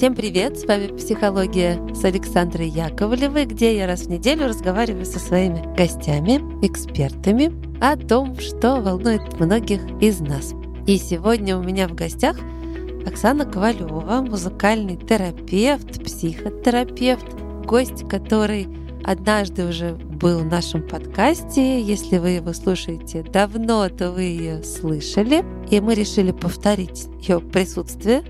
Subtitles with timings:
[0.00, 0.58] Всем привет!
[0.58, 6.40] С вами «Психология» с Александрой Яковлевой, где я раз в неделю разговариваю со своими гостями,
[6.64, 10.54] экспертами о том, что волнует многих из нас.
[10.86, 12.38] И сегодня у меня в гостях
[13.06, 17.34] Оксана Ковалева, музыкальный терапевт, психотерапевт,
[17.66, 18.68] гость, который
[19.04, 21.78] однажды уже был в нашем подкасте.
[21.78, 25.44] Если вы его слушаете давно, то вы ее слышали.
[25.70, 28.24] И мы решили повторить ее присутствие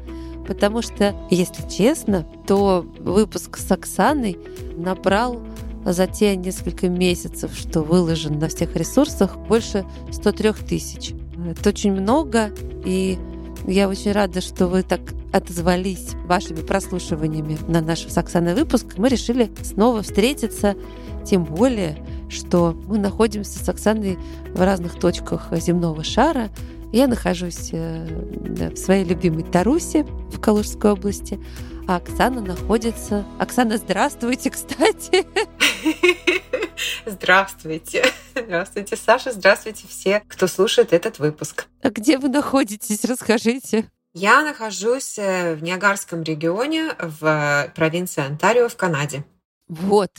[0.46, 4.38] потому что, если честно, то выпуск с Оксаной
[4.76, 5.40] набрал
[5.84, 11.12] за те несколько месяцев, что выложен на всех ресурсах, больше 103 тысяч.
[11.48, 12.50] Это очень много,
[12.84, 13.18] и
[13.66, 15.00] я очень рада, что вы так
[15.32, 18.94] отозвались вашими прослушиваниями на наш с Оксаной выпуск.
[18.96, 20.74] Мы решили снова встретиться,
[21.24, 21.96] тем более,
[22.28, 24.18] что мы находимся с Оксаной
[24.54, 26.50] в разных точках земного шара,
[26.92, 31.38] я нахожусь э, в своей любимой Тарусе в Калужской области,
[31.86, 33.24] а Оксана находится...
[33.38, 35.26] Оксана, здравствуйте, кстати.
[37.06, 38.04] Здравствуйте.
[38.34, 39.32] Здравствуйте, Саша.
[39.32, 41.66] Здравствуйте все, кто слушает этот выпуск.
[41.82, 43.04] А где вы находитесь?
[43.04, 43.88] Расскажите.
[44.12, 49.24] Я нахожусь э, в Ниагарском регионе в провинции Онтарио в Канаде.
[49.68, 50.10] Вот.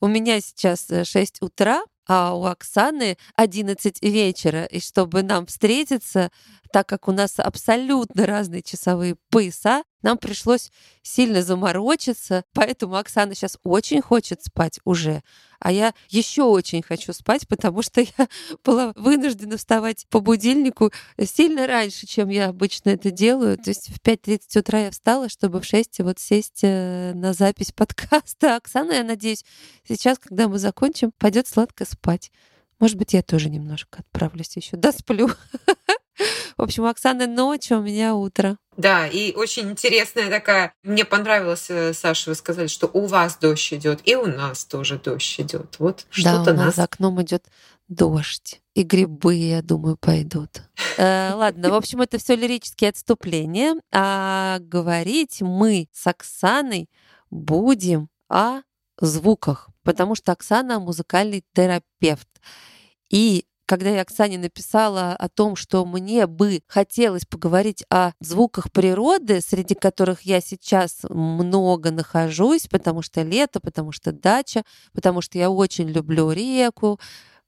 [0.00, 4.64] У меня сейчас 6 э, утра, а у Оксаны 11 вечера.
[4.64, 6.30] И чтобы нам встретиться,
[6.72, 10.70] так как у нас абсолютно разные часовые пояса, нам пришлось
[11.02, 15.22] сильно заморочиться, поэтому Оксана сейчас очень хочет спать уже,
[15.62, 18.28] а я еще очень хочу спать, потому что я
[18.64, 20.90] была вынуждена вставать по будильнику
[21.24, 23.56] сильно раньше, чем я обычно это делаю.
[23.56, 27.70] То есть в 5.30 утра я встала, чтобы в 6 вот сесть э, на запись
[27.76, 28.56] подкаста.
[28.56, 29.44] Оксана, я надеюсь,
[29.88, 32.32] сейчас, когда мы закончим, пойдет сладко спать.
[32.80, 35.30] Может быть, я тоже немножко отправлюсь еще, досплю.
[36.56, 38.56] В общем, у Оксаны ночь, у меня утро.
[38.76, 40.72] Да, и очень интересная такая.
[40.82, 44.98] Мне понравилось, э, Саша, вы сказали, что у вас дождь идет, и у нас тоже
[44.98, 45.76] дождь идет.
[45.78, 47.44] Вот что-то у нас, нас за окном идет
[47.88, 48.62] дождь.
[48.74, 50.62] И грибы, я думаю, пойдут.
[50.96, 53.76] Э, ладно, в общем, это все лирические отступления.
[53.92, 56.88] А говорить мы с Оксаной
[57.30, 58.60] будем о
[58.98, 62.28] звуках, потому что Оксана музыкальный терапевт.
[63.10, 69.40] И когда я Оксане написала о том, что мне бы хотелось поговорить о звуках природы,
[69.40, 74.62] среди которых я сейчас много нахожусь, потому что лето, потому что дача,
[74.92, 77.00] потому что я очень люблю реку,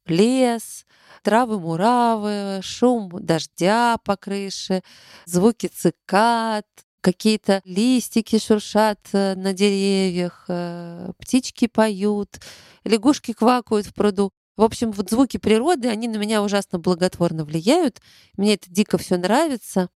[0.06, 0.86] лес,
[1.22, 4.82] травы-муравы, шум дождя по крыше,
[5.26, 6.66] звуки цикад,
[7.04, 12.41] какие-то листики шуршат э, на деревьях, э, птички поют,
[12.84, 14.32] лягушки квакают в пруду.
[14.56, 18.00] В общем, вот звуки природы, они на меня ужасно благотворно влияют.
[18.37, 19.88] Мне это дико все нравится.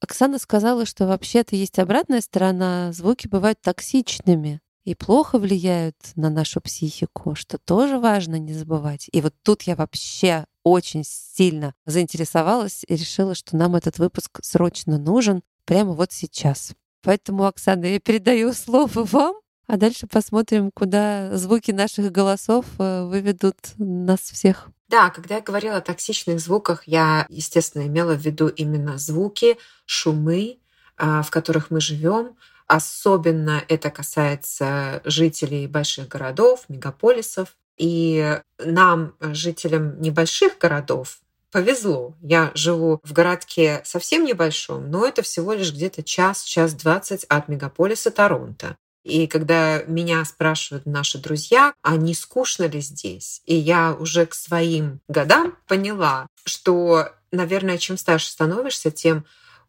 [0.00, 2.92] Оксана сказала, что вообще-то есть обратная сторона.
[2.92, 9.08] Звуки бывают токсичными и плохо влияют на нашу психику, что тоже важно не забывать.
[9.12, 14.98] И вот тут я вообще очень сильно заинтересовалась и решила, что нам этот выпуск срочно
[14.98, 16.74] нужен прямо вот сейчас.
[17.02, 19.36] Поэтому, Оксана, я передаю слово вам.
[19.66, 24.68] А дальше посмотрим, куда звуки наших голосов э, выведут нас всех.
[24.88, 30.58] Да, когда я говорила о токсичных звуках, я, естественно, имела в виду именно звуки, шумы,
[30.96, 32.36] а, в которых мы живем.
[32.66, 37.56] Особенно это касается жителей больших городов, мегаполисов.
[37.76, 41.18] И нам, жителям небольших городов,
[41.50, 42.14] повезло.
[42.20, 47.48] Я живу в городке совсем небольшом, но это всего лишь где-то час, час двадцать от
[47.48, 48.76] мегаполиса Торонто.
[49.04, 53.42] И когда меня спрашивают наши друзья, а не скучно ли здесь?
[53.44, 59.26] И я уже к своим годам поняла, что, наверное, чем старше становишься, тем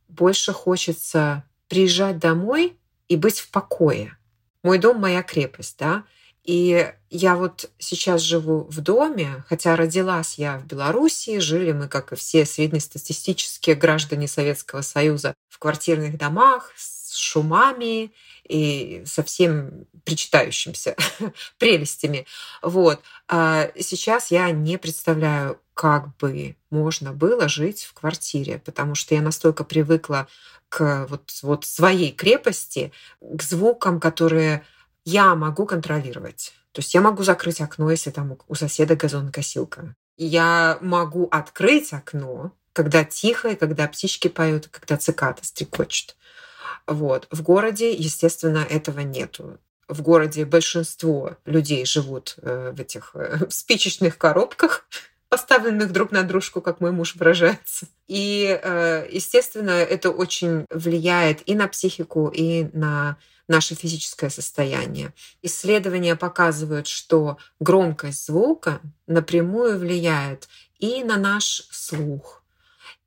[0.08, 2.78] больше хочется приезжать домой
[3.10, 4.18] и быть в покое.
[4.64, 6.06] Мой дом— моя крепость, да?
[6.46, 12.14] И я вот сейчас живу в доме, хотя родилась я в Белоруссии, жили мы, как
[12.14, 18.12] и все среднестатистические граждане Советского Союза, в квартирных домах с шумами
[18.48, 20.96] и со всем причитающимся
[21.58, 22.26] прелестями.
[22.62, 23.02] Вот.
[23.28, 29.22] А сейчас я не представляю, как бы можно было жить в квартире, потому что я
[29.22, 30.28] настолько привыкла
[30.70, 34.64] к вот, вот своей крепости, к звукам, которые
[35.04, 36.54] я могу контролировать.
[36.72, 39.96] То есть я могу закрыть окно, если там у соседа газонокосилка.
[40.18, 46.16] Я могу открыть окно, когда тихо, и когда птички поют, когда цикады стрекочут.
[46.88, 47.28] Вот.
[47.32, 49.60] В городе, естественно, этого нету.
[49.88, 54.88] В городе большинство людей живут э, в этих э, спичечных коробках
[55.30, 57.88] поставленных друг на дружку, как мой муж выражается.
[58.08, 63.18] И, э, естественно, это очень влияет и на психику, и на
[63.48, 65.14] наше физическое состояние.
[65.42, 70.48] Исследования показывают, что громкость звука напрямую влияет
[70.80, 72.44] и на наш слух,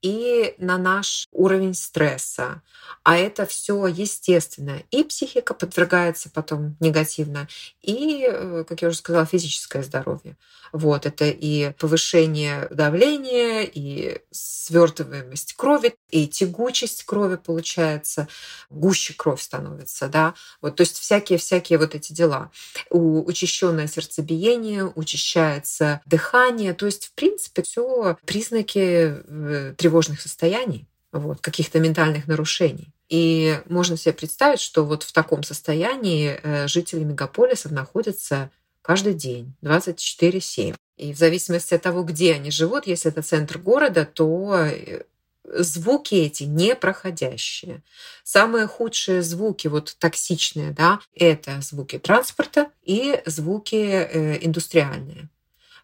[0.03, 2.63] и на наш уровень стресса.
[3.03, 4.83] А это все естественно.
[4.91, 7.49] И психика подвергается потом негативно,
[7.83, 10.37] и, э, как я уже сказала, физическое здоровье.
[10.73, 18.29] Вот, это и повышение давления, и свертываемость крови, и тягучесть крови получается,
[18.69, 20.35] гуще кровь становится, да.
[20.61, 22.51] Вот, то есть всякие-всякие вот эти дела.
[22.91, 26.75] У учащенное сердцебиение, учащается дыхание.
[26.75, 32.93] То есть, в принципе, все признаки э, тревожных состояний, вот, каких-то ментальных нарушений.
[33.09, 38.51] И можно себе представить, что вот в таком состоянии э, жители мегаполисов находятся
[38.83, 40.77] каждый день, 24-7.
[40.99, 45.05] И в зависимости от того, где они живут, если это центр города, то э,
[45.45, 47.83] звуки эти непроходящие.
[48.25, 55.31] Самые худшие звуки, вот токсичные, да, это звуки транспорта и звуки э, индустриальные.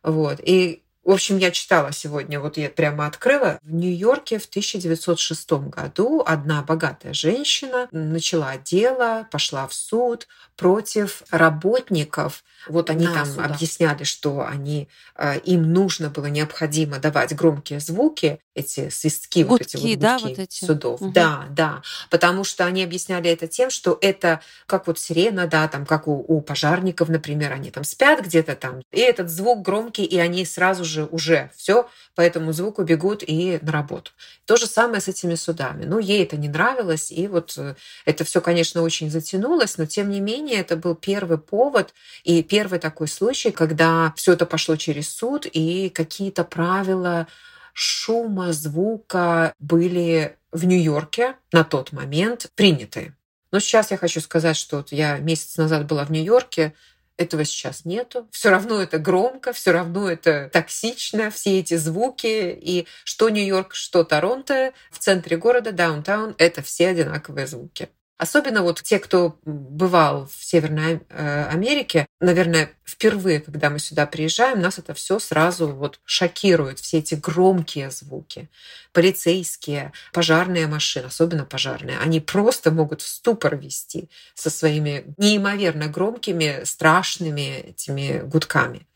[0.03, 0.41] Вот.
[0.43, 3.59] И в общем, я читала сегодня, вот я прямо открыла.
[3.63, 12.43] В Нью-Йорке в 1906 году одна богатая женщина начала дело, пошла в суд против работников.
[12.69, 13.45] Вот они На там суда.
[13.45, 19.61] объясняли, что они, э, им нужно было необходимо давать громкие звуки, эти свистки, гудки, вот
[19.61, 20.65] эти вот гудки да, вот эти?
[20.65, 21.03] судов.
[21.03, 21.13] Угу.
[21.13, 21.83] Да, да.
[22.11, 26.25] Потому что они объясняли это тем, что это как вот сирена, да, там как у,
[26.27, 30.85] у пожарников, например, они там спят где-то там, и этот звук громкий, и они сразу
[30.85, 34.13] же уже все по этому звуку бегут и на работу.
[34.45, 35.85] То же самое с этими судами.
[35.85, 37.75] Ну, ей это не нравилось, и вот э,
[38.05, 41.93] это все, конечно, очень затянулось, но тем не менее это был первый повод
[42.23, 47.27] и первый такой случай, когда все это пошло через суд, и какие-то правила
[47.75, 53.15] шума, звука были в Нью-Йорке на тот момент приняты.
[53.53, 56.73] Но сейчас я хочу сказать, что вот я месяц назад была в Нью-Йорке,
[57.17, 58.29] этого сейчас нету.
[58.31, 62.59] Все равно это громко, все равно это токсично, все эти звуки.
[62.61, 67.89] И что Нью-Йорк, что Торонто, в центре города, даунтаун, это все одинаковые звуки.
[68.17, 74.61] Особенно вот те, кто бывал в Северной э, Америке, наверное, впервые, когда мы сюда приезжаем,
[74.61, 78.49] нас это все сразу вот шокирует, все эти громкие звуки.
[78.93, 86.63] Полицейские, пожарные машины, особенно пожарные, они просто могут в ступор вести со своими неимоверно громкими,
[86.63, 88.87] страшными этими гудками.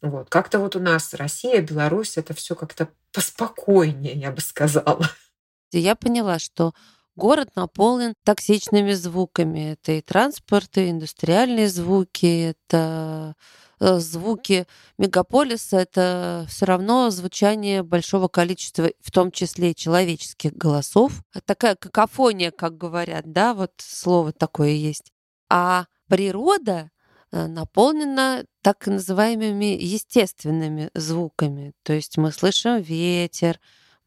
[0.00, 0.30] Вот.
[0.30, 5.10] Как-то вот у нас Россия, Беларусь, это все как-то поспокойнее, я бы сказала.
[5.72, 6.72] Я поняла, что
[7.20, 9.72] город наполнен токсичными звуками.
[9.72, 13.36] Это и транспорт, и индустриальные звуки, это
[13.78, 14.66] э, звуки
[14.98, 21.22] мегаполиса, это все равно звучание большого количества, в том числе и человеческих голосов.
[21.44, 25.12] Такая какофония, как говорят, да, вот слово такое есть.
[25.50, 26.90] А природа
[27.30, 31.74] э, наполнена так называемыми естественными звуками.
[31.82, 33.60] То есть мы слышим ветер,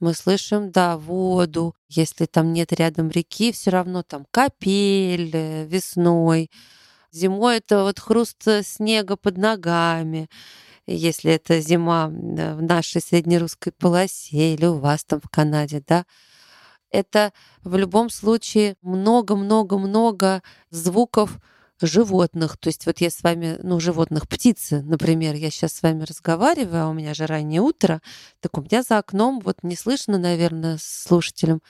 [0.04, 1.76] мы слышим, да, воду.
[1.88, 6.52] Если там нет рядом реки, все равно там капель э, весной.
[7.14, 10.30] Зимой это вот хруст э, снега под ногами.
[10.86, 16.06] Если это зима в нашей среднерусской полосе или у вас там в Канаде, да,
[16.92, 17.32] это
[17.64, 21.40] в любом случае много-много-много звуков,
[21.88, 22.58] животных.
[22.58, 26.86] То есть вот я с вами, ну, животных, птицы, например, я сейчас с вами разговариваю,
[26.86, 28.02] а у меня же раннее утро,
[28.40, 31.62] так у меня за окном вот не слышно, наверное, слушателям,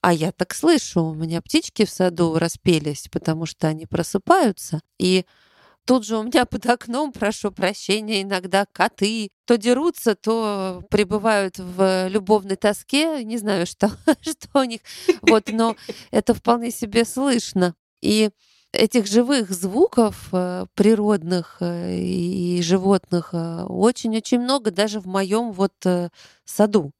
[0.00, 5.24] а я так слышу, у меня птички в саду распелись, потому что они просыпаются, и
[5.86, 12.06] Тут же у меня под окном, прошу прощения, иногда коты то дерутся, то пребывают в
[12.08, 13.24] любовной тоске.
[13.24, 14.80] Не знаю, что, что у них.
[15.22, 15.74] Вот, но
[16.12, 17.74] это вполне себе слышно.
[18.00, 18.30] И
[18.72, 25.74] этих живых звуков э, природных э, и животных э, очень-очень много даже в моем вот
[26.44, 26.92] саду.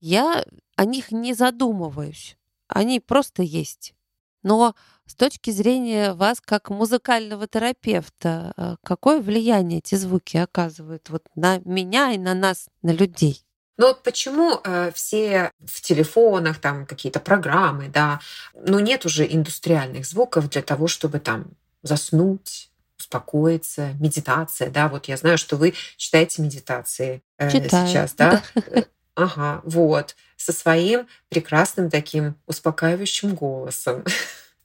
[0.00, 0.44] Я
[0.76, 2.36] о них не задумываюсь.
[2.68, 3.94] Они просто есть.
[4.42, 4.74] Но
[5.04, 12.12] с точки зрения вас как музыкального терапевта, какое влияние эти звуки оказывают вот на меня
[12.12, 13.44] и на нас, на людей?
[13.80, 18.20] Но вот почему э, все в телефонах, там какие-то программы, да,
[18.52, 21.46] но нет уже индустриальных звуков для того, чтобы там
[21.82, 28.42] заснуть, успокоиться, медитация, да, вот я знаю, что вы читаете медитации э, сейчас, да?
[29.14, 34.04] Ага, вот, со своим прекрасным таким успокаивающим голосом.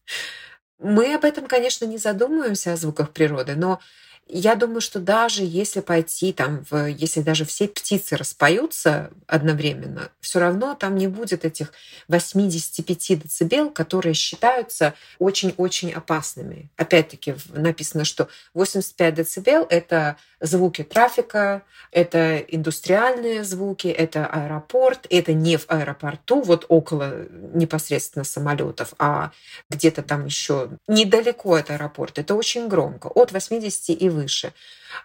[0.77, 3.79] Мы об этом, конечно, не задумываемся о звуках природы, но
[4.27, 10.39] Я думаю, что даже если пойти там, в, если даже все птицы распоются одновременно, все
[10.39, 11.71] равно там не будет этих
[12.07, 16.71] 85 децибел, которые считаются очень-очень опасными.
[16.75, 25.57] Опять-таки написано, что 85 децибел— это звуки трафика, это индустриальные звуки, это аэропорт, это не
[25.57, 29.31] в аэропорту, вот около непосредственно самолетов, а
[29.69, 32.21] где-то там еще недалеко от аэропорта.
[32.21, 34.53] Это очень громко, от 80 и выше.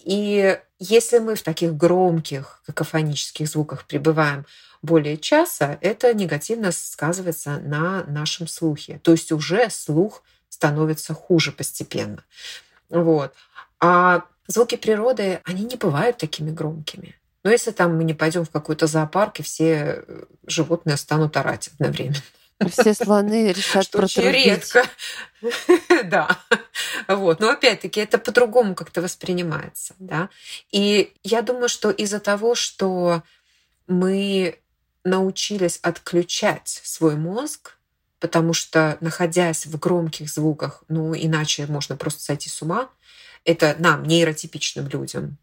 [0.04, 4.46] И если мы в таких громких какофонических звуках пребываем
[4.82, 9.00] более часа, это негативно сказывается на нашем слухе.
[9.02, 12.24] То есть уже слух становится хуже постепенно.
[12.88, 13.34] Вот.
[13.78, 17.16] А звуки природы, они не бывают такими громкими.
[17.44, 20.04] Но если там мы не пойдем в какой-то зоопарк, и все
[20.46, 22.22] животные станут орать одновременно.
[22.68, 24.84] Все слоны решат Что очень редко.
[26.04, 26.38] да.
[27.08, 27.40] Вот.
[27.40, 29.94] Но опять-таки это по-другому как-то воспринимается.
[29.98, 30.28] Да?
[30.70, 33.22] И я думаю, что из-за того, что
[33.86, 34.58] мы
[35.04, 37.76] научились отключать свой мозг,
[38.18, 42.90] потому что, находясь в громких звуках, ну, иначе можно просто сойти с ума,
[43.44, 45.38] это нам, нейротипичным людям,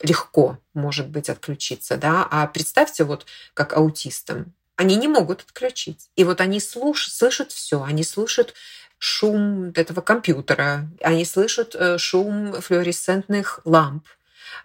[0.00, 6.08] легко, может быть, отключиться, да, а представьте вот как аутистам, они не могут отключить.
[6.16, 8.54] И вот они слуш, слышат все, они слышат
[8.96, 14.06] шум этого компьютера, они слышат э, шум флуоресцентных ламп,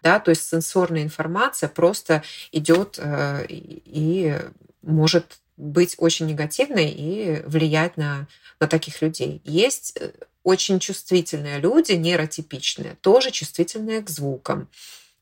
[0.03, 4.39] да, то есть сенсорная информация просто идет э, и
[4.81, 8.25] может быть очень негативной и влиять на,
[8.61, 9.41] на таких людей.
[9.43, 10.11] Есть э,
[10.43, 14.69] очень чувствительные люди, нейротипичные, тоже чувствительные к звукам.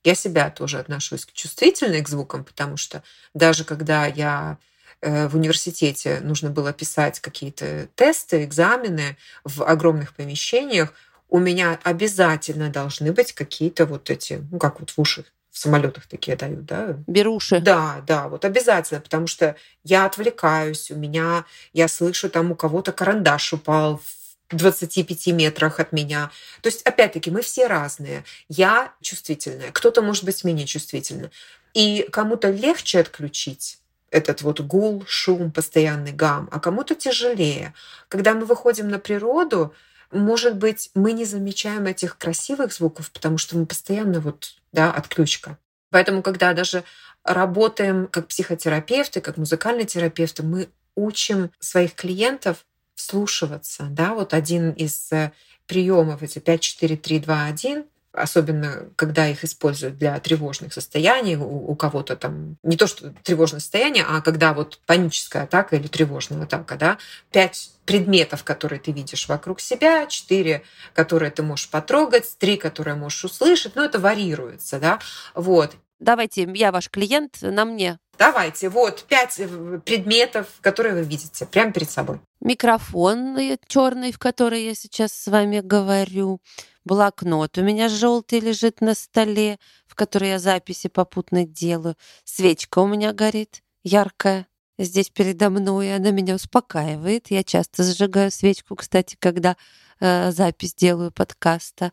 [0.04, 3.02] Я себя тоже отношусь к чувствительной к звукам, потому что
[3.34, 4.60] даже когда я
[5.04, 10.94] в университете нужно было писать какие-то тесты, экзамены в огромных помещениях,
[11.30, 16.08] у меня обязательно должны быть какие-то вот эти, ну как вот в уши в самолетах
[16.08, 16.96] такие дают, да?
[17.06, 17.60] Беруши.
[17.60, 22.92] Да, да, вот обязательно, потому что я отвлекаюсь, у меня, я слышу там у кого-то
[22.92, 26.32] карандаш упал в 25 метрах от меня.
[26.62, 28.24] То есть, опять-таки, мы все разные.
[28.50, 31.30] Я чувствительная, кто-то может быть менее чувствительный.
[31.76, 33.80] И кому-то легче отключить
[34.14, 37.74] этот вот гул, шум, постоянный гам, а кому-то тяжелее.
[38.08, 39.74] Когда мы выходим на природу,
[40.12, 45.58] может быть, мы не замечаем этих красивых звуков, потому что мы постоянно вот, да, отключка.
[45.90, 46.84] Поэтому, когда даже
[47.24, 53.88] работаем как психотерапевты, как музыкальные терапевты, мы учим своих клиентов вслушиваться.
[53.90, 54.14] Да?
[54.14, 55.32] Вот один из э,
[55.66, 61.72] приемов эти 5, 4, 3, 2, 1 особенно когда их используют для тревожных состояний, у,
[61.72, 66.44] у кого-то там не то что тревожное состояние, а когда вот паническая атака или тревожная
[66.44, 66.98] атака, да,
[67.32, 73.26] пять предметов, которые ты видишь вокруг себя, четыре, которые ты можешь потрогать, три, которые можешь
[73.26, 75.00] услышать, но это варьируется, да,
[75.34, 75.76] вот.
[76.00, 77.98] Давайте, я ваш клиент, на мне.
[78.18, 82.20] Давайте, вот пять э, предметов, которые вы видите прямо перед собой.
[82.42, 86.40] Микрофон черный, в который я сейчас с вами говорю.
[86.86, 91.96] Блокнот у меня желтый лежит на столе, в который я записи попутно делаю.
[92.26, 94.48] Свечка у меня горит, яркая.
[94.78, 97.32] Здесь передо мной, она меня успокаивает.
[97.32, 99.56] Я часто зажигаю свечку, кстати, когда
[100.00, 101.92] э, запись делаю подкаста.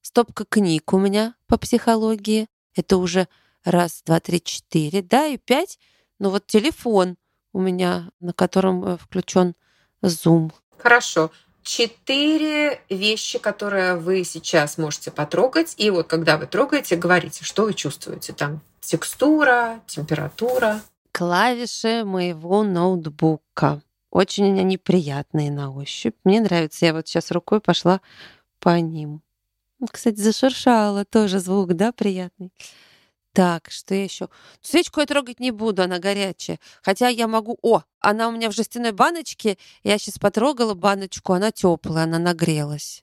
[0.00, 2.48] Стопка книг у меня по психологии.
[2.74, 3.28] Это уже
[3.64, 5.78] раз, два, три, четыре, да, и пять.
[6.18, 7.16] Ну вот телефон
[7.52, 9.54] у меня, на котором э, включен
[10.02, 10.52] Zoom.
[10.78, 11.30] Хорошо.
[11.64, 15.74] Четыре вещи, которые вы сейчас можете потрогать.
[15.78, 18.34] И вот когда вы трогаете, говорите, что вы чувствуете.
[18.34, 20.82] Там текстура, температура.
[21.10, 23.80] Клавиши моего ноутбука.
[24.10, 26.14] Очень они приятные на ощупь.
[26.22, 26.84] Мне нравится.
[26.84, 28.02] Я вот сейчас рукой пошла
[28.60, 29.22] по ним.
[29.90, 32.52] Кстати, зашуршала тоже звук, да, приятный.
[33.34, 34.28] Так, что еще?
[34.62, 36.60] Свечку я трогать не буду, она горячая.
[36.82, 37.58] Хотя я могу...
[37.62, 39.58] О, она у меня в жестяной баночке.
[39.82, 43.02] Я сейчас потрогала баночку, она теплая, она нагрелась.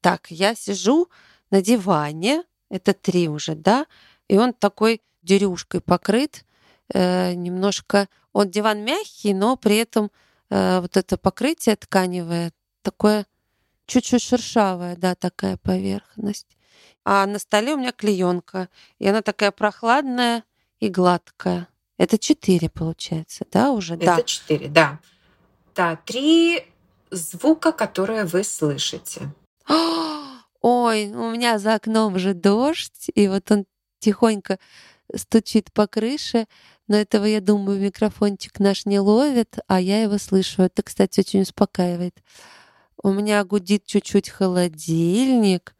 [0.00, 1.10] Так, я сижу
[1.50, 2.44] на диване.
[2.70, 3.86] Это три уже, да?
[4.28, 6.46] И он такой дерюшкой покрыт.
[6.94, 8.08] Э, немножко...
[8.32, 10.10] Он диван мягкий, но при этом
[10.48, 13.26] э, вот это покрытие тканевое такое
[13.84, 16.55] чуть-чуть шершавое, да, такая поверхность
[17.08, 20.42] а на столе у меня клеенка, и она такая прохладная
[20.80, 21.68] и гладкая.
[21.98, 23.94] Это четыре, получается, да, уже?
[23.94, 24.22] Это да.
[24.22, 24.98] четыре, да.
[25.76, 26.66] Да, три
[27.12, 29.32] звука, которые вы слышите.
[30.60, 33.66] Ой, у меня за окном уже дождь, и вот он
[34.00, 34.58] тихонько
[35.14, 36.48] стучит по крыше,
[36.88, 40.62] но этого, я думаю, микрофончик наш не ловит, а я его слышу.
[40.62, 42.20] Это, кстати, очень успокаивает.
[43.00, 45.76] У меня гудит чуть-чуть холодильник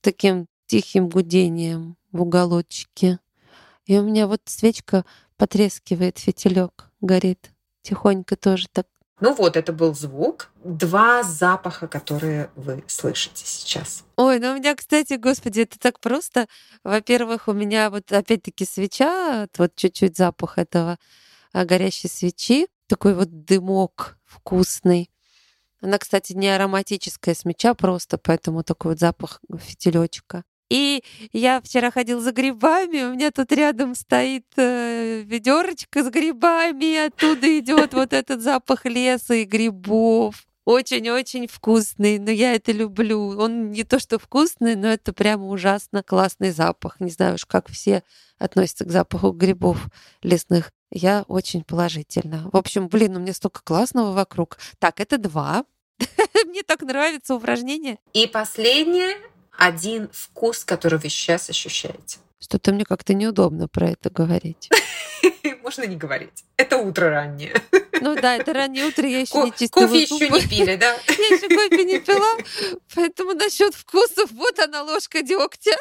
[0.00, 3.20] таким тихим гудением в уголочке.
[3.86, 5.04] И у меня вот свечка
[5.36, 7.52] потрескивает, фитилек горит.
[7.82, 8.88] Тихонько тоже так.
[9.20, 10.50] Ну вот, это был звук.
[10.64, 14.02] Два запаха, которые вы слышите сейчас.
[14.16, 16.48] Ой, ну у меня, кстати, господи, это так просто.
[16.82, 20.98] Во-первых, у меня вот опять-таки свеча, вот чуть-чуть запах этого
[21.52, 25.08] а, горящей свечи, такой вот дымок вкусный.
[25.80, 30.42] Она, кстати, не ароматическая свеча просто, поэтому такой вот запах фитилечка.
[30.70, 37.06] И я вчера ходил за грибами, у меня тут рядом стоит э, ведерочка с грибами,
[37.06, 40.46] оттуда идет вот этот запах леса и грибов.
[40.64, 43.38] Очень-очень вкусный, но я это люблю.
[43.38, 47.00] Он не то что вкусный, но это прямо ужасно классный запах.
[47.00, 48.02] Не знаю уж, как все
[48.38, 49.88] относятся к запаху грибов
[50.22, 50.72] лесных.
[50.90, 52.48] Я очень положительно.
[52.50, 54.56] В общем, блин, у меня столько классного вокруг.
[54.78, 55.66] Так, это два.
[56.46, 57.98] Мне так нравится упражнение.
[58.14, 59.16] И последнее
[59.56, 62.18] один вкус, который вы сейчас ощущаете.
[62.40, 64.68] Что-то мне как-то неудобно про это говорить.
[65.62, 66.44] Можно не говорить.
[66.58, 67.54] Это утро раннее.
[68.00, 70.24] Ну да, это раннее утро, я еще Ко- не чистила Кофе зубы.
[70.24, 70.92] еще не пили, да?
[71.08, 72.36] Я еще кофе не пила,
[72.94, 75.72] поэтому насчет вкусов, вот она ложка дегтя.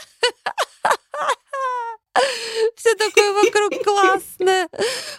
[2.75, 4.69] Все такое вокруг классное.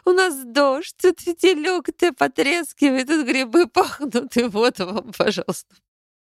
[0.05, 5.75] У нас дождь, тут фитилек ты потрескивает, тут грибы пахнут, и вот вам, пожалуйста.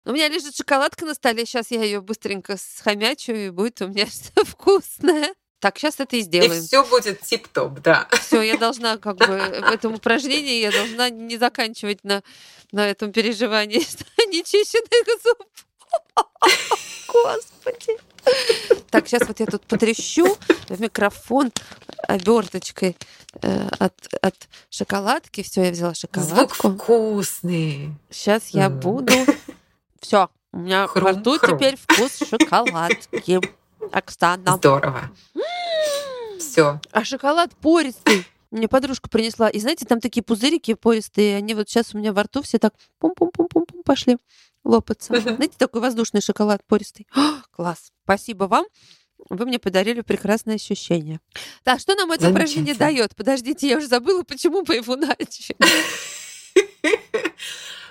[0.07, 4.05] У меня лежит шоколадка на столе, сейчас я ее быстренько схомячу, и будет у меня
[4.07, 5.33] что вкусное.
[5.59, 6.63] Так, сейчас это и И сделаем.
[6.63, 8.07] все будет тип-топ, да.
[8.21, 12.23] Все, я должна как бы в этом упражнении, я должна не заканчивать на,
[12.71, 13.79] на этом переживании
[14.29, 15.45] нечищенных зуб.
[17.09, 17.97] Господи.
[18.89, 20.37] Так, сейчас вот я тут потрещу
[20.69, 21.51] в микрофон
[22.07, 22.95] оберточкой
[23.41, 24.35] э, от, от
[24.69, 25.43] шоколадки.
[25.43, 26.71] Все, я взяла Звук шоколадку.
[26.71, 27.93] вкусный.
[28.09, 29.13] Сейчас я буду...
[30.01, 31.58] Все, у меня во Хрум, рту хрум.
[31.58, 33.39] теперь вкус шоколадки.
[33.92, 34.58] Оксана.
[34.58, 35.12] Здорово.
[36.39, 36.80] Все.
[36.92, 38.25] А шоколад пористый.
[38.51, 39.50] Мне подружка принесла.
[39.50, 41.38] И знаете, там такие пузырики пористые.
[41.38, 44.18] Они вот сейчас у меня во рту все так пум-пум-пум-пум-пум пошли
[44.64, 45.20] лопаться.
[45.20, 47.07] Знаете, такой воздушный шоколад пористый.
[47.51, 47.92] Класс.
[48.03, 48.66] Спасибо вам.
[49.29, 51.20] Вы мне подарили прекрасное ощущение.
[51.64, 53.16] Так, что нам это упражнение дает?
[53.16, 55.55] Подождите, я уже забыла, почему мы его начали.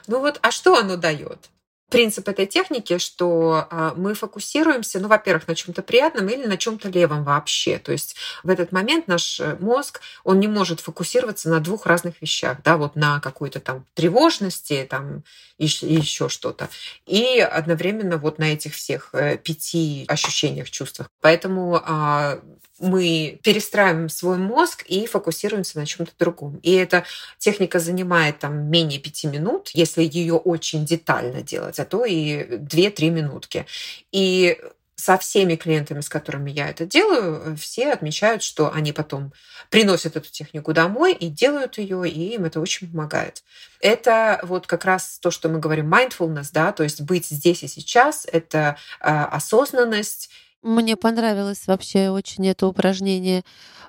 [0.08, 1.50] Ну вот, а что оно дает?
[1.88, 6.88] Принцип этой техники, что а, мы фокусируемся, ну, во-первых, на чем-то приятном или на чем-то
[6.88, 7.78] левом вообще.
[7.78, 12.20] То есть в этот момент наш э, мозг, он не может фокусироваться на двух разных
[12.20, 15.22] вещах, да, вот на какой-то там тревожности, там
[15.58, 16.68] и еще что-то,
[17.06, 21.08] и одновременно вот на этих всех э, пяти ощущениях, чувствах.
[21.20, 22.40] Поэтому а,
[22.78, 26.58] мы перестраиваем свой мозг и фокусируемся на чем-то другом.
[26.62, 27.04] И эта
[27.38, 33.10] техника занимает там менее пяти минут, если ее очень детально делать, а то и 2-3
[33.10, 33.66] минутки.
[34.12, 34.58] И
[34.96, 39.32] со всеми клиентами, с которыми я это делаю, все отмечают, что они потом
[39.68, 43.42] приносят эту технику домой и делают ее, и им это очень помогает.
[43.80, 47.68] Это вот как раз то, что мы говорим mindfulness, да, то есть быть здесь и
[47.68, 50.30] сейчас, это э, осознанность,
[50.66, 53.44] Мне понравилось вообще очень это упражнение.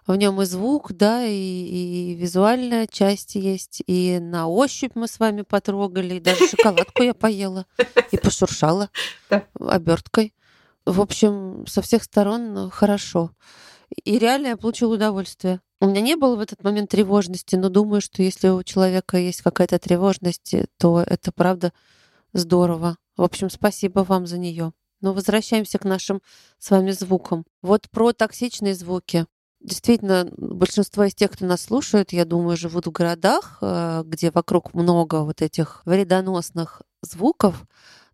[0.05, 5.17] В нем и звук, да, и, и визуальная часть есть, и на ощупь мы с
[5.17, 7.65] вами потрогали, и даже шоколадку я поела
[8.11, 8.91] и пошуршала
[9.59, 10.35] оберткой.
[10.85, 13.31] В общем, со всех сторон хорошо.
[14.03, 15.61] И реально я получила удовольствие.
[15.81, 19.41] У меня не было в этот момент тревожности, но думаю, что если у человека есть
[19.41, 21.73] какая-то тревожность, то это правда
[22.33, 22.97] здорово.
[23.15, 24.73] В общем, спасибо вам за нее.
[25.01, 26.21] Но возвращаемся к нашим
[26.59, 27.45] с вами звукам.
[27.61, 29.25] Вот про токсичные звуки.
[29.59, 34.73] Действительно, большинство из тех, кто нас слушает, я думаю, живут в городах, э, где вокруг
[34.73, 37.65] много вот этих вредоносных звуков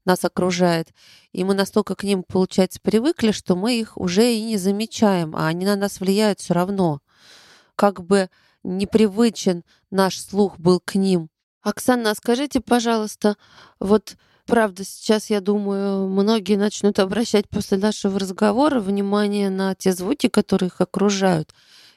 [0.06, 0.90] нас окружает.
[1.32, 5.48] И мы настолько к ним, получается, привыкли, что мы их уже и не замечаем, а
[5.48, 7.02] они на нас влияют все равно.
[7.76, 8.30] Как бы
[8.64, 11.30] непривычен наш слух был к ним.
[11.62, 13.38] Оксана, а скажите, пожалуйста,
[13.80, 20.28] вот правда, сейчас, я думаю, многие начнут обращать после нашего разговора внимание на те звуки,
[20.28, 21.54] которые их окружают.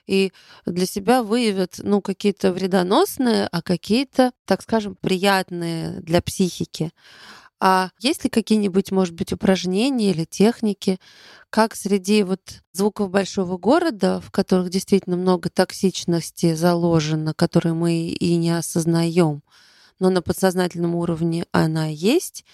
[0.07, 0.33] И
[0.65, 6.93] для себя выявят, ну, какие-то вредоносные, а какие-то, так скажем, приятные для психики.
[7.59, 10.99] А есть ли какие-нибудь, может быть, упражнения или техники,
[11.49, 12.41] как среди вот
[12.73, 19.43] звуков большого города, в которых действительно много токсичности заложено, которые мы и не осознаем,
[19.99, 22.45] но на подсознательном уровне она есть,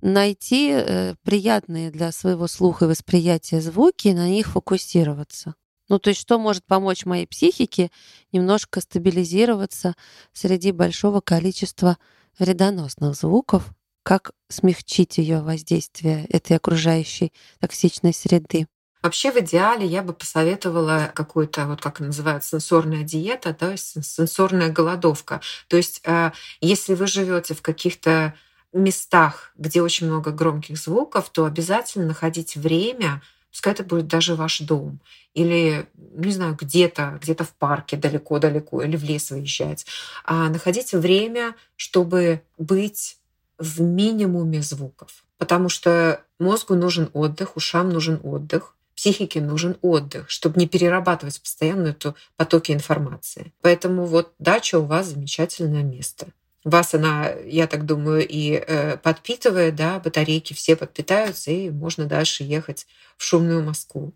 [0.00, 5.54] найти э, приятные для своего слуха и восприятия звуки и на них фокусироваться.
[5.88, 7.90] Ну, то есть что может помочь моей психике
[8.32, 9.94] немножко стабилизироваться
[10.32, 11.98] среди большого количества
[12.38, 13.72] вредоносных звуков,
[14.04, 18.66] как смягчить ее воздействие этой окружающей токсичной среды.
[19.02, 24.70] Вообще в идеале я бы посоветовала какую-то, вот как называют, сенсорная диета, то есть сенсорная
[24.70, 25.40] голодовка.
[25.68, 28.34] То есть э, если вы живете в каких-то
[28.72, 34.60] местах, где очень много громких звуков, то обязательно находить время, пускай это будет даже ваш
[34.60, 35.00] дом,
[35.34, 39.86] или, не знаю, где-то, где-то в парке далеко-далеко, или в лес выезжать,
[40.24, 43.16] а находить время, чтобы быть
[43.58, 45.24] в минимуме звуков.
[45.38, 51.88] Потому что мозгу нужен отдых, ушам нужен отдых, психике нужен отдых, чтобы не перерабатывать постоянно
[51.88, 53.54] эту потоки информации.
[53.62, 56.26] Поэтому вот дача у вас замечательное место.
[56.64, 62.44] Вас она, я так думаю, и э, подпитывает, да, батарейки все подпитаются, и можно дальше
[62.44, 62.86] ехать
[63.16, 64.12] в шумную Москву.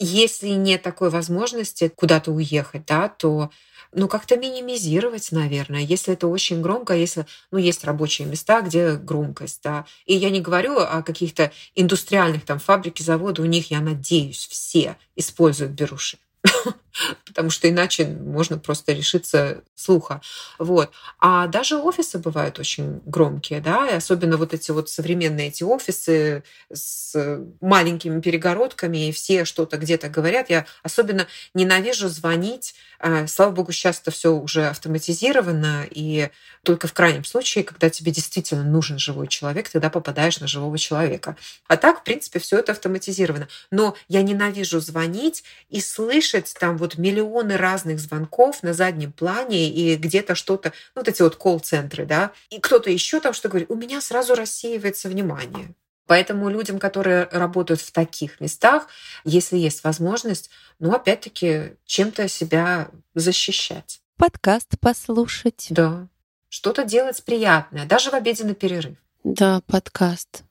[0.00, 3.50] Если нет такой возможности куда-то уехать, да, то
[3.92, 9.60] ну, как-то минимизировать, наверное, если это очень громко, если, ну, есть рабочие места, где громкость,
[9.62, 9.84] да.
[10.06, 14.96] И я не говорю о каких-то индустриальных там фабрики, заводы, у них, я надеюсь, все
[15.16, 16.18] используют беруши.
[17.26, 20.20] потому что иначе можно просто решиться слуха.
[20.58, 20.90] Вот.
[21.18, 26.44] А даже офисы бывают очень громкие, да, и особенно вот эти вот современные эти офисы
[26.72, 30.50] с маленькими перегородками, и все что-то где-то говорят.
[30.50, 32.74] Я особенно ненавижу звонить.
[32.98, 36.30] А, слава богу, сейчас это все уже автоматизировано, и
[36.62, 41.36] только в крайнем случае, когда тебе действительно нужен живой человек, тогда попадаешь на живого человека.
[41.66, 43.48] А так, в принципе, все это автоматизировано.
[43.70, 49.96] Но я ненавижу звонить и слышать там вот миллионы разных звонков на заднем плане и
[49.96, 53.76] где-то что-то, ну, вот эти вот колл-центры, да, и кто-то еще там что говорит, у
[53.76, 55.74] меня сразу рассеивается внимание.
[56.06, 58.88] Поэтому людям, которые работают в таких местах,
[59.24, 64.00] если есть возможность, ну, опять-таки, чем-то себя защищать.
[64.16, 65.68] Подкаст послушать.
[65.70, 66.08] Да.
[66.48, 68.96] Что-то делать приятное, даже в обеденный перерыв.
[69.22, 70.42] Да, подкаст,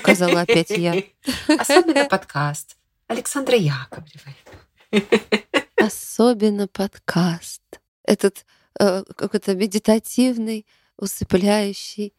[0.00, 1.02] сказала опять я.
[1.58, 2.76] Особенно подкаст
[3.10, 4.36] Александра Яковлевой.
[5.76, 7.62] Особенно подкаст.
[8.04, 8.44] Этот
[8.78, 12.14] э, какой-то медитативный, усыпляющий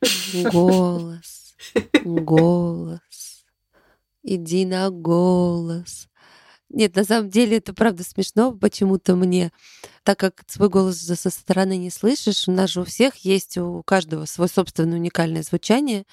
[0.52, 1.56] голос.
[2.04, 3.46] Голос.
[4.24, 6.08] Иди на голос.
[6.70, 9.52] Нет, на самом деле это правда смешно почему-то мне,
[10.04, 12.48] так как свой голос со стороны не слышишь.
[12.48, 16.06] У нас же у всех есть, у каждого свой собственное уникальное звучание.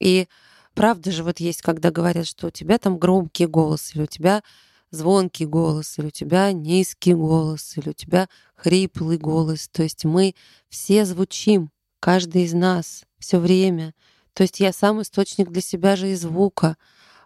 [0.00, 0.26] И
[0.74, 4.42] правда же вот есть, когда говорят, что у тебя там громкий голос, или у тебя
[4.90, 9.68] звонкий голос, или у тебя низкий голос, или у тебя хриплый голос.
[9.68, 10.34] То есть мы
[10.68, 13.94] все звучим, каждый из нас все время.
[14.32, 16.76] То есть я сам источник для себя же и звука.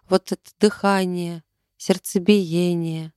[0.09, 1.43] Вот это дыхание,
[1.77, 3.13] сердцебиение.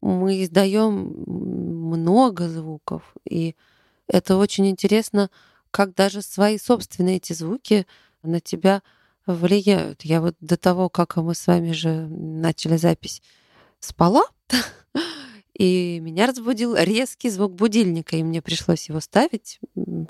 [0.00, 3.56] Мы издаем много звуков, и
[4.08, 5.30] это очень интересно,
[5.70, 7.86] как даже свои собственные эти звуки
[8.22, 8.82] на тебя
[9.26, 10.04] влияют.
[10.04, 13.22] Я вот до того, как мы с вами же начали запись,
[13.80, 14.24] спала,
[15.54, 19.58] и меня разбудил резкий звук будильника, и мне пришлось его ставить,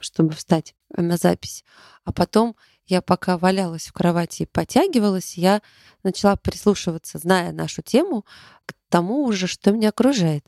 [0.00, 1.64] чтобы встать на запись.
[2.04, 5.60] А потом я пока валялась в кровати и потягивалась, я
[6.02, 8.24] начала прислушиваться, зная нашу тему,
[8.64, 10.46] к тому уже, что меня окружает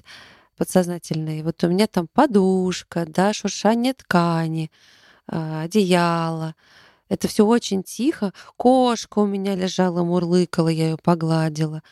[0.57, 1.39] подсознательно.
[1.39, 4.71] И вот у меня там подушка, да, шуршание ткани,
[5.27, 6.55] а, одеяло.
[7.09, 8.33] Это все очень тихо.
[8.57, 11.83] Кошка у меня лежала, мурлыкала, я ее погладила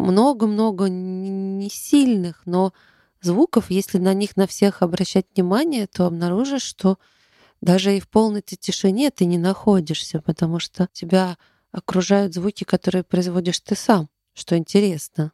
[0.00, 2.72] много-много не сильных, но
[3.20, 6.98] звуков, если на них на всех обращать внимание, то обнаружишь, что
[7.60, 11.36] даже и в полной тишине ты не находишься, потому что тебя
[11.72, 15.32] окружают звуки, которые производишь ты сам, что интересно.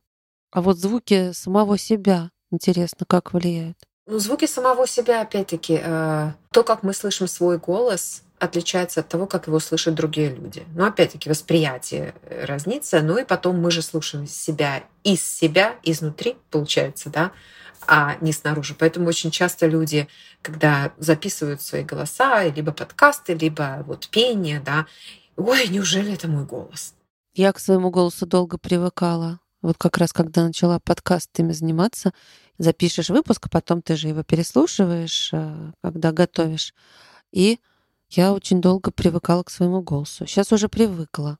[0.51, 3.79] А вот звуки самого себя интересно, как влияют.
[4.07, 9.27] Ну, звуки самого себя, опять-таки, э, то, как мы слышим свой голос, отличается от того,
[9.27, 10.65] как его слышат другие люди.
[10.75, 13.01] Но опять-таки восприятие э, разнится.
[13.01, 17.33] Ну и потом мы же слушаем себя из себя, изнутри, получается, да,
[17.87, 18.75] а не снаружи.
[18.79, 20.09] Поэтому очень часто люди,
[20.43, 24.87] когда записывают свои голоса, либо подкасты, либо вот пение, да,
[25.37, 26.95] ой, неужели это мой голос?
[27.35, 29.41] Я к своему голосу долго привыкала.
[29.63, 32.13] Вот как раз когда начала подкастами заниматься,
[32.59, 36.75] запишешь выпуск, потом ты же его переслушиваешь, э, когда готовишь.
[37.33, 37.61] И
[38.11, 40.27] я очень долго привыкала к своему голосу.
[40.27, 41.39] Сейчас уже привыкла.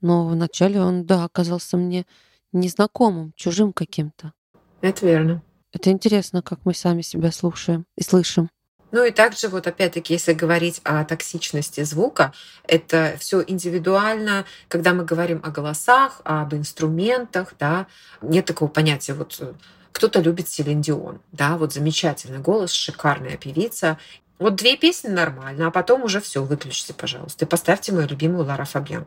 [0.00, 2.06] Но вначале он, да, оказался мне
[2.52, 4.32] незнакомым, чужим каким-то.
[4.80, 5.42] Это верно.
[5.72, 8.48] Это интересно, как мы сами себя слушаем и слышим.
[8.90, 12.32] Ну и также вот опять-таки, если говорить о токсичности звука,
[12.64, 14.46] это все индивидуально.
[14.68, 17.86] Когда мы говорим о голосах, об инструментах, да,
[18.22, 19.56] нет такого понятия вот
[19.92, 23.98] Кто-то любит Селин Дион, да, вот замечательный голос, шикарная певица.
[24.38, 28.64] Вот две песни нормально, а потом уже все, выключите, пожалуйста, и поставьте мою любимую Лара
[28.64, 29.06] Фабьян.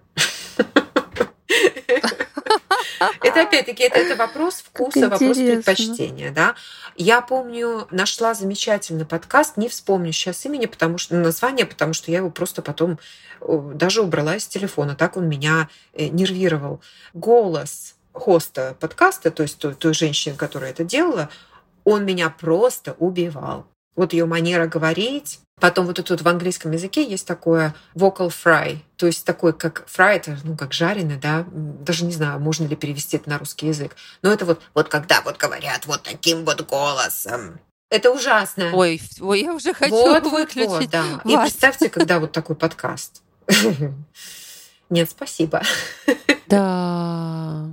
[3.23, 6.55] Это опять-таки это, это вопрос вкуса, вопрос предпочтения, да.
[6.95, 12.17] Я помню, нашла замечательный подкаст, не вспомню сейчас имени, потому что название, потому что я
[12.17, 12.99] его просто потом
[13.39, 16.81] даже убрала из телефона, так он меня э, нервировал.
[17.13, 21.29] Голос хоста подкаста, то есть той, той женщины, которая это делала,
[21.83, 23.65] он меня просто убивал.
[23.95, 29.05] Вот ее манера говорить, Потом вот тут в английском языке есть такое vocal fry, то
[29.05, 33.17] есть такой, как fry, это, ну, как жареный, да, даже не знаю, можно ли перевести
[33.17, 33.95] это на русский язык.
[34.23, 37.59] Но это вот, вот когда вот говорят вот таким вот голосом,
[37.91, 38.71] это ужасно.
[38.73, 40.67] Ой, ой, я уже хочу вот, выключить.
[40.67, 41.03] Вот, вот, да.
[41.03, 41.25] Вас.
[41.25, 43.21] И представьте, когда вот такой подкаст.
[44.89, 45.61] Нет, спасибо.
[46.47, 47.67] Да.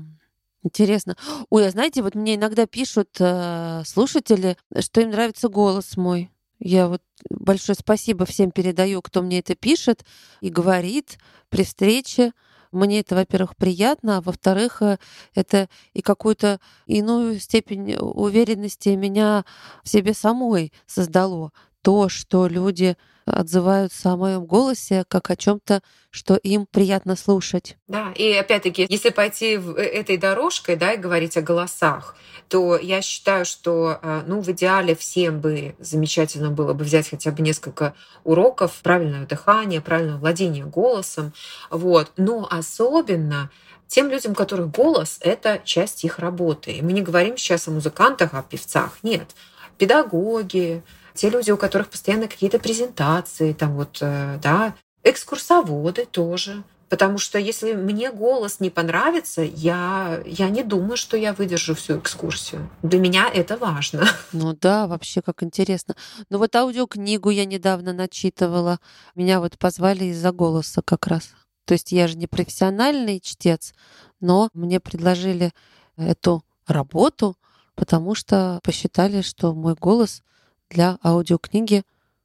[0.69, 1.17] Интересно.
[1.49, 6.31] Ой, а знаете, вот мне иногда пишут э, слушатели, что им нравится голос мой.
[6.59, 7.01] Я вот
[7.31, 10.05] большое спасибо всем передаю, кто мне это пишет
[10.43, 11.17] и говорит
[11.49, 12.33] при встрече.
[12.71, 14.99] Мне это, во-первых, приятно, а во-вторых, э,
[15.35, 19.47] это и какую-то иную степень уверенности меня
[19.83, 21.53] в себе самой создало.
[21.81, 22.99] То, что люди
[23.31, 27.77] отзываются о моем голосе как о чем-то, что им приятно слушать.
[27.87, 32.17] Да, и опять-таки, если пойти э, этой дорожкой, да, и говорить о голосах,
[32.49, 37.31] то я считаю, что, э, ну, в идеале всем бы замечательно было бы взять хотя
[37.31, 41.33] бы несколько уроков правильного дыхания, правильного владения голосом,
[41.71, 42.13] вот.
[42.17, 43.51] Но особенно
[43.89, 46.73] тем людям, у которых голос— это часть их работы.
[46.73, 49.35] И мы не говорим сейчас о музыкантах, о певцах, нет.
[49.79, 50.83] Педагоги,
[51.19, 56.63] те люди, у которых постоянно какие-то презентации, там вот, э, да, экскурсоводы тоже.
[56.89, 61.99] Потому что если мне голос не понравится, я, я не думаю, что я выдержу всю
[61.99, 62.71] экскурсию.
[62.83, 64.07] Для меня это важно.
[64.33, 65.97] Ну да, вообще как интересно.
[66.31, 68.79] Ну вот аудиокнигу я недавно начитывала.
[69.17, 71.31] Меня вот позвали из-за голоса как раз.
[71.65, 73.75] То есть я же не профессиональный чтец,
[74.21, 75.53] но мне предложили
[75.97, 77.37] эту работу,
[77.75, 80.23] потому что посчитали, что мой голос
[80.71, 81.83] для аудиокниги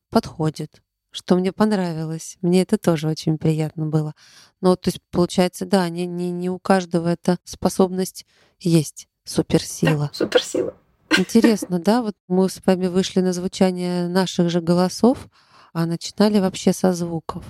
[0.10, 2.38] подходит, что мне понравилось.
[2.42, 4.14] Мне это тоже очень приятно было.
[4.62, 8.26] Но то есть получается, да, не, не, не у каждого эта способность
[8.60, 10.08] есть, суперсила.
[10.08, 10.74] Да, суперсила.
[11.18, 15.28] Интересно, да, вот мы с вами вышли на звучание наших же голосов,
[15.72, 17.46] а начинали вообще со звуков.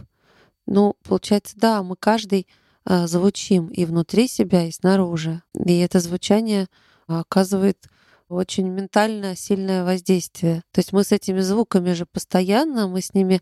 [0.65, 2.47] Ну, получается, да, мы каждый
[2.85, 5.41] а, звучим и внутри себя, и снаружи.
[5.53, 6.67] И это звучание
[7.07, 7.87] оказывает
[8.33, 10.63] очень ментально сильное воздействие.
[10.71, 13.41] То есть мы с этими звуками же постоянно, мы с ними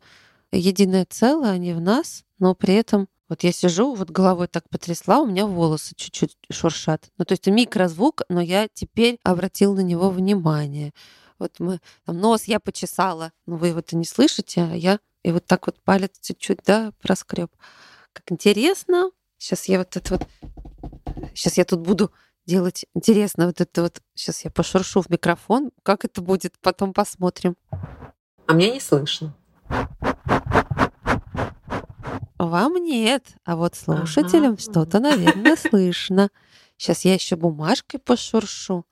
[0.52, 5.22] единое целое, они в нас, но при этом вот я сижу, вот головой так потрясла,
[5.22, 7.10] у меня волосы чуть-чуть шуршат.
[7.18, 10.92] Ну, то есть микрозвук, но я теперь обратил на него внимание.
[11.40, 15.32] Вот мы, там, нос я почесала, но вы его это не слышите, а я и
[15.32, 17.52] вот так вот палец чуть-чуть, да, проскреб.
[18.12, 19.12] Как интересно.
[19.38, 20.28] Сейчас я вот это вот...
[21.34, 22.12] Сейчас я тут буду
[22.46, 22.86] делать.
[22.94, 24.02] Интересно, вот это вот...
[24.14, 25.72] Сейчас я пошуршу в микрофон.
[25.84, 26.56] Как это будет?
[26.62, 27.56] Потом посмотрим.
[28.48, 29.36] А мне не слышно.
[32.38, 34.62] Вам нет, а вот слушателям ага.
[34.62, 36.30] что-то, наверное, слышно.
[36.76, 38.86] Сейчас я еще бумажкой пошуршу.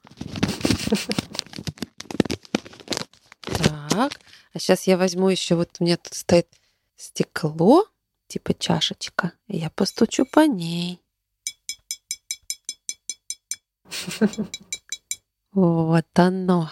[3.42, 4.20] Так,
[4.54, 6.48] а сейчас я возьму еще, вот у меня тут стоит
[6.96, 7.86] стекло,
[8.28, 11.02] типа чашечка, и я постучу по ней.
[15.52, 16.70] Вот оно.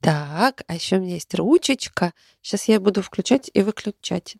[0.00, 2.12] Так, а еще у меня есть ручечка.
[2.42, 4.36] Сейчас я буду включать и выключать.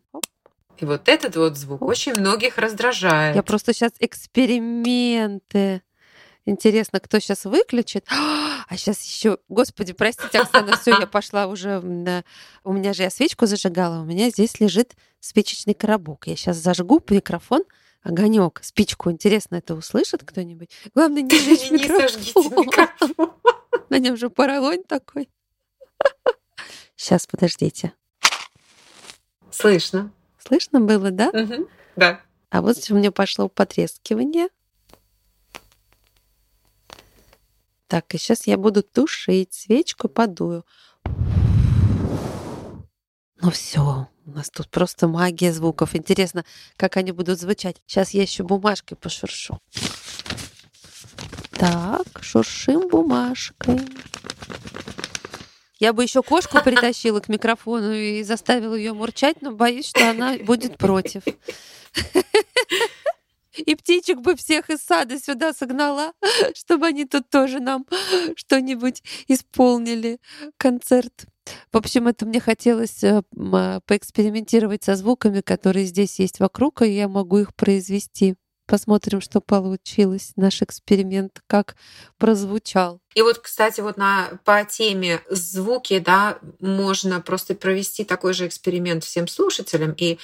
[0.77, 3.35] И вот этот вот звук очень многих раздражает.
[3.35, 5.81] Я просто сейчас эксперименты.
[6.45, 8.05] Интересно, кто сейчас выключит?
[8.67, 11.79] А сейчас еще, господи, простите, Оксана, все, я пошла уже.
[11.79, 16.27] У меня же я свечку зажигала, у меня здесь лежит спичечный коробок.
[16.27, 17.63] Я сейчас зажгу микрофон,
[18.03, 19.11] огонек, спичку.
[19.11, 20.69] Интересно, это услышит кто-нибудь?
[20.93, 23.31] Главное, не жечь микрофон.
[23.89, 25.29] На нем же поролонь такой.
[26.95, 27.93] Сейчас, подождите.
[29.49, 30.11] Слышно.
[30.37, 31.29] Слышно было, да?
[31.29, 31.67] Угу.
[31.95, 32.21] Да.
[32.49, 34.47] А вот у меня пошло потрескивание.
[37.87, 40.65] Так, и сейчас я буду тушить свечку, подую.
[43.41, 45.95] Ну все, у нас тут просто магия звуков.
[45.95, 46.45] Интересно,
[46.77, 47.77] как они будут звучать.
[47.87, 49.59] Сейчас я еще бумажкой пошуршу.
[51.51, 53.79] Так, шуршим бумажкой.
[55.79, 60.37] Я бы еще кошку притащила к микрофону и заставила ее мурчать, но боюсь, что она
[60.37, 61.23] будет против.
[63.57, 66.13] И птичек бы всех из сада сюда согнала,
[66.55, 67.85] чтобы они тут тоже нам
[68.35, 70.19] что-нибудь исполнили,
[70.57, 71.25] концерт.
[71.71, 76.91] В общем, это мне хотелось э, а, поэкспериментировать со звуками, которые здесь есть вокруг, и
[76.91, 78.35] я могу их произвести.
[78.67, 81.75] Посмотрим, что получилось, наш эксперимент, как
[82.17, 83.01] прозвучал.
[83.15, 89.03] И вот, кстати, вот на, по теме звуки, да, можно просто провести такой же эксперимент
[89.03, 90.19] всем слушателям и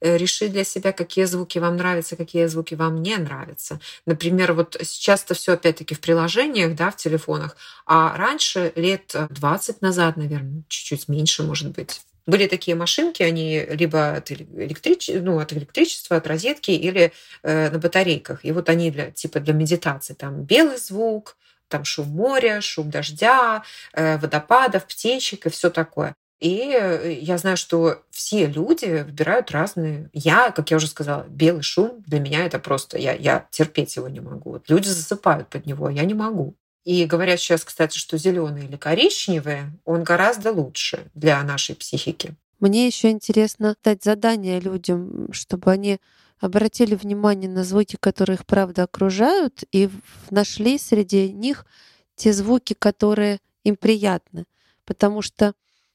[0.00, 3.80] решить для себя, какие звуки вам нравятся, какие звуки вам не нравятся.
[4.06, 10.16] Например, вот сейчас-то все опять-таки в приложениях, да, в телефонах, а раньше, лет 20 назад,
[10.16, 15.10] наверное, чуть-чуть меньше, может быть, были такие машинки, они либо от, электрич...
[15.12, 18.44] ну, от электричества, от розетки или э, на батарейках.
[18.44, 20.14] И вот они для, типа для медитации.
[20.14, 21.36] Там белый звук,
[21.68, 26.14] там шум моря, шум дождя, э, водопадов, птичек и все такое.
[26.40, 30.08] И э, я знаю, что все люди выбирают разные.
[30.14, 34.08] Я, как я уже сказала, белый шум для меня это просто я, я терпеть его
[34.08, 34.60] не могу.
[34.66, 36.54] Люди засыпают под него, я не могу.
[36.84, 42.34] И говорят сейчас, кстати, что зеленый или коричневый, он гораздо лучше для нашей психики.
[42.58, 45.98] Мне еще интересно дать задание людям, чтобы они
[46.40, 49.90] обратили внимание на звуки, которые их правда окружают, и
[50.30, 51.66] нашли среди них
[52.16, 54.46] те звуки, которые им приятны.
[54.86, 55.52] Потому что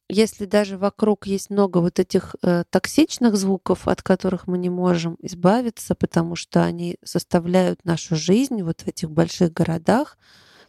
[0.08, 5.18] если даже вокруг есть много вот этих э, токсичных звуков, от которых мы не можем
[5.22, 10.18] избавиться, потому что они составляют нашу жизнь вот в этих больших городах,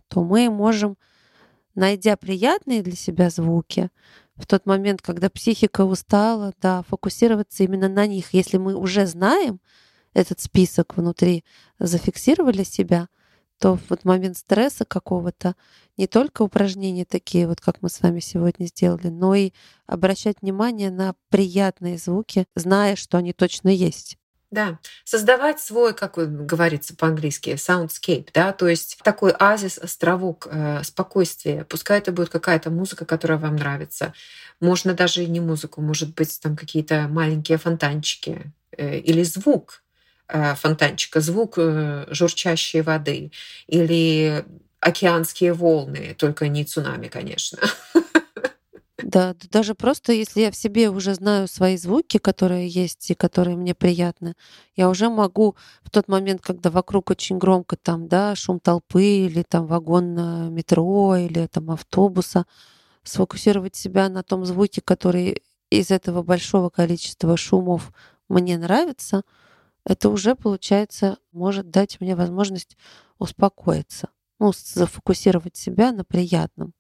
[0.09, 0.97] то мы можем,
[1.75, 3.91] найдя приятные для себя звуки,
[4.37, 8.33] в тот момент, когда психика устала, да, фокусироваться именно на них.
[8.33, 9.61] Если мы уже знаем
[10.15, 11.45] этот список внутри,
[11.79, 13.09] зафиксировали себя,
[13.59, 15.55] то в вот момент стресса какого-то
[15.97, 19.53] не только упражнения такие, вот как мы с вами сегодня сделали, но и
[19.87, 24.19] обращать внимание на приятные звуки, зная, что они точно есть.
[24.51, 26.15] Да, создавать свой, как
[26.47, 31.65] говорится по-английски, soundscape, да, то есть такой азис, островок э, спокойствия.
[31.65, 34.15] Пускай это будет какая-то музыка, которая вам нравится.
[34.61, 39.83] Можно даже и не музыку, может быть, там какие-то маленькие фонтанчики э, или звук
[40.29, 43.31] фонтанчика, звук э, журчащей воды
[43.67, 44.45] или
[44.81, 47.59] океанские волны, только не цунами, конечно.
[49.03, 53.57] Да, даже просто если я в себе уже знаю свои звуки, которые есть и которые
[53.57, 54.35] мне приятны,
[54.75, 59.43] я уже могу в тот момент, когда вокруг очень громко там, да, шум толпы или
[59.43, 62.47] там вагон метро или там автобуса,
[63.05, 67.93] сфокусировать себя на том звуке, который из этого большого количества шумов
[68.29, 69.23] мне нравится,
[69.87, 72.77] это уже, получается, может дать мне возможность
[73.19, 76.75] успокоиться, ну, зафокусировать себя на приятном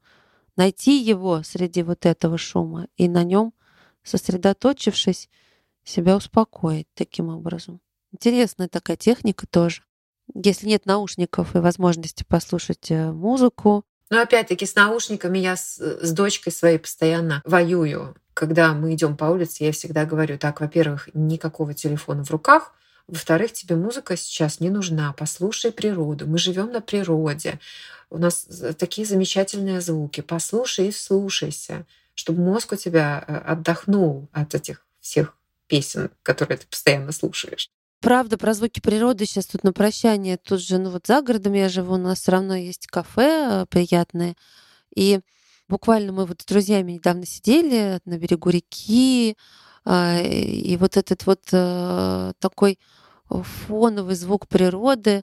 [0.56, 3.52] найти его среди вот этого шума и на нем,
[4.02, 5.28] сосредоточившись,
[5.84, 7.80] себя успокоить таким образом.
[8.12, 9.82] Интересная такая техника тоже.
[10.34, 13.84] Если нет наушников и возможности послушать э, музыку.
[14.10, 18.16] Но опять-таки с наушниками я с, с дочкой своей постоянно воюю.
[18.34, 22.74] Когда мы идем по улице, я всегда говорю, так, во-первых, никакого телефона в руках,
[23.08, 25.12] во-вторых, тебе музыка сейчас не нужна.
[25.12, 26.26] Послушай природу.
[26.26, 27.60] Мы живем на природе.
[28.10, 30.20] У нас такие замечательные звуки.
[30.22, 35.36] Послушай и слушайся, чтобы мозг у тебя э, отдохнул от этих всех
[35.68, 37.70] песен, которые ты постоянно слушаешь.
[38.00, 40.36] Правда, про звуки природы сейчас тут на прощание.
[40.36, 43.66] Тут же, ну вот за городом я живу, у нас все равно есть кафе э,
[43.68, 44.34] приятные.
[44.94, 45.20] И
[45.68, 49.36] буквально мы вот с друзьями недавно сидели на берегу реки,
[49.88, 52.78] и вот этот вот э, такой
[53.28, 55.22] фоновый звук природы,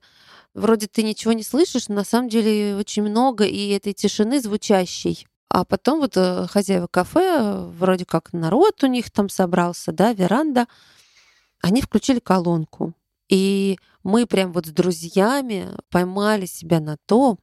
[0.53, 5.27] вроде ты ничего не слышишь, но на самом деле очень много и этой тишины звучащей.
[5.49, 10.67] А потом вот э, хозяева кафе, вроде как народ у них там собрался, да, веранда,
[11.61, 12.93] они включили колонку.
[13.29, 17.37] И мы прям вот с друзьями поймали себя на том,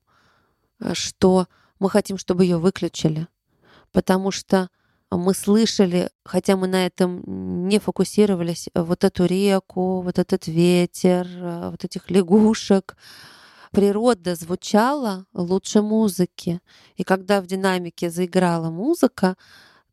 [0.81, 1.47] э, что
[1.79, 3.29] мы хотим, чтобы ее выключили.
[3.93, 4.71] Потому что
[5.17, 11.71] мы слышали, хотя мы на этом не фокусировались, вот эту реку, вот этот ветер, э,
[11.71, 12.97] вот этих лягушек.
[13.73, 16.61] Природа звучала лучше музыки.
[16.97, 19.37] И когда в динамике заиграла музыка,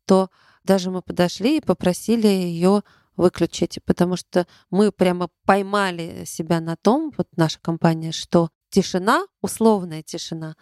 [0.04, 0.30] то
[0.64, 2.82] даже мы подошли и попросили ее
[3.16, 10.02] выключить, потому что мы прямо поймали себя на том, вот наша компания, что тишина, условная
[10.02, 10.56] тишина,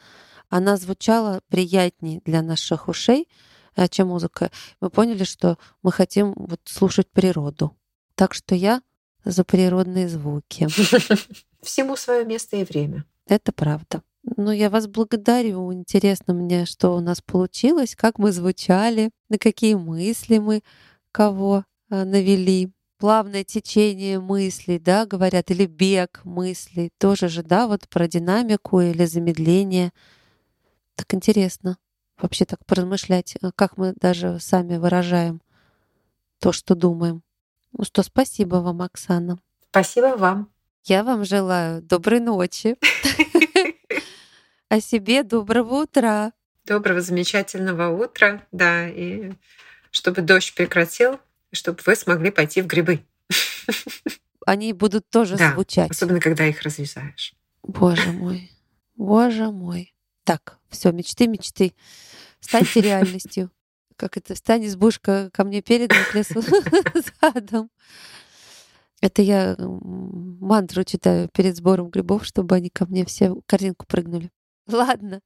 [0.48, 3.55] она звучала приятнее для наших ушей, а
[3.88, 4.50] чем музыка.
[4.80, 7.76] Мы поняли, что мы хотим вот слушать природу.
[8.14, 8.82] Так что я
[9.24, 10.66] за природные звуки.
[11.62, 13.04] Всему свое место и время.
[13.26, 14.02] Это правда.
[14.36, 15.72] Ну, я вас благодарю.
[15.72, 20.62] Интересно мне, что у нас получилось, как мы звучали, на какие мысли мы
[21.12, 22.72] кого а, навели.
[22.98, 29.04] плавное течение мыслей, да, говорят, или бег мыслей, тоже же, да, вот про динамику или
[29.04, 29.92] замедление.
[30.94, 31.76] Так интересно
[32.18, 35.40] вообще так поразмышлять, э, как мы даже сами выражаем
[36.38, 37.22] то, что думаем.
[37.72, 39.38] Ну что, спасибо вам, Оксана.
[39.70, 40.50] Спасибо вам.
[40.84, 42.76] Я вам желаю доброй ночи.
[44.68, 46.32] А себе доброго утра.
[46.64, 49.32] Доброго, замечательного утра, да, и
[49.92, 51.20] чтобы дождь прекратил,
[51.52, 53.04] чтобы вы смогли пойти в грибы.
[54.46, 55.90] Они будут тоже да, звучать.
[55.90, 57.34] Особенно, когда их развязаешь.
[57.62, 58.50] Боже мой,
[58.96, 59.95] боже мой.
[60.26, 61.72] Так, все, мечты, мечты.
[62.40, 63.48] Станьте реальностью.
[63.94, 64.34] Как это?
[64.34, 66.42] Стань избушка ко мне передом, к лесу
[67.22, 67.70] задом.
[69.00, 74.32] Это я мантру читаю перед сбором грибов, чтобы они ко мне все в корзинку прыгнули.
[74.66, 75.20] Ладно.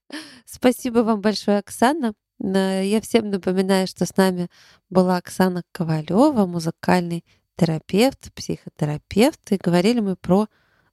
[0.45, 2.13] Спасибо вам большое, Оксана.
[2.39, 4.51] Я всем напоминаю, что с нами
[4.91, 7.25] была Оксана Ковалева, музыкальный
[7.57, 9.53] терапевт, психотерапевт.
[9.53, 10.47] И говорили мы про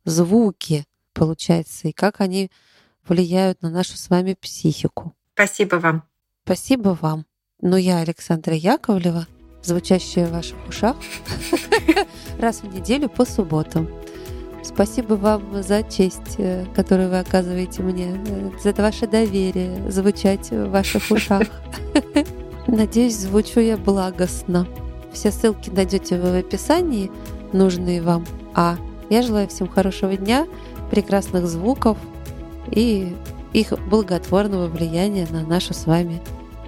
[0.06, 2.50] звуки, получается, и как они
[3.08, 5.14] влияют на нашу с вами психику.
[5.34, 6.04] Спасибо вам.
[6.46, 7.26] Спасибо вам.
[7.62, 9.28] Ну, я Александра Яковлева,
[9.64, 10.96] звучащая в ваших ушах
[12.40, 13.90] раз в неделю по субботам.
[14.64, 20.70] Спасибо вам за честь, э, которую вы оказываете мне, э, за ваше доверие звучать в
[20.70, 21.48] ваших ушах.
[22.68, 24.68] Надеюсь, звучу я благостно.
[25.14, 27.10] Все ссылки найдете в описании,
[27.54, 28.26] нужные вам.
[28.54, 28.78] А
[29.10, 30.46] я желаю всем хорошего дня,
[30.92, 31.98] прекрасных звуков
[32.72, 33.16] и
[33.54, 36.22] их благотворного влияния на нашу с вами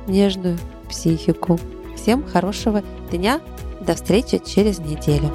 [0.08, 0.58] нежную
[0.90, 1.60] психику.
[1.96, 3.42] Всем хорошего дня,
[3.82, 5.32] до встречи через неделю.